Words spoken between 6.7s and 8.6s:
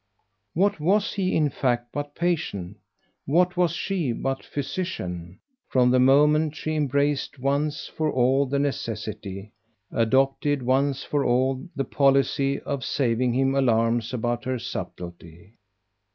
embraced once for all the